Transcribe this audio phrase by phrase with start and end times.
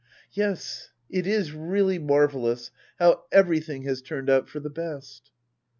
[0.33, 5.29] Yes, it is really marvellous how everything has turned out for the best.